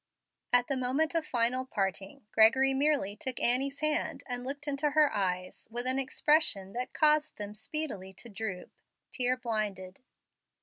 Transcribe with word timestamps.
At 0.51 0.65
the 0.65 0.75
moment 0.75 1.13
of 1.13 1.27
final 1.27 1.63
parting, 1.63 2.25
Gregory 2.31 2.73
merely 2.73 3.15
took 3.15 3.39
Annie's 3.39 3.81
hand 3.81 4.23
and 4.27 4.43
looked 4.43 4.67
into 4.67 4.89
her 4.89 5.13
eyes 5.15 5.67
with 5.69 5.85
an 5.85 5.99
expression 5.99 6.73
that 6.73 6.91
caused 6.91 7.37
them 7.37 7.53
speedily 7.53 8.11
to 8.15 8.27
droop, 8.27 8.71
tear 9.11 9.37
blinded. 9.37 10.01